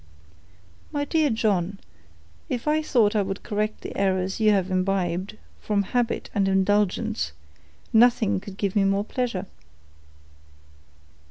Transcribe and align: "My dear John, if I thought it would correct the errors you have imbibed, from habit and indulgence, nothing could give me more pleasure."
"My 0.91 1.05
dear 1.05 1.29
John, 1.29 1.77
if 2.49 2.67
I 2.67 2.81
thought 2.81 3.13
it 3.15 3.23
would 3.27 3.43
correct 3.43 3.81
the 3.81 3.95
errors 3.95 4.39
you 4.39 4.49
have 4.49 4.71
imbibed, 4.71 5.37
from 5.59 5.83
habit 5.83 6.27
and 6.33 6.47
indulgence, 6.47 7.33
nothing 7.93 8.39
could 8.39 8.57
give 8.57 8.75
me 8.75 8.83
more 8.83 9.05
pleasure." 9.05 9.45